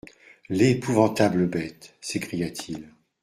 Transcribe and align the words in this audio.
«L'épouvantable 0.49 1.45
bête!» 1.45 1.93
s'écria-t-il. 2.01 2.89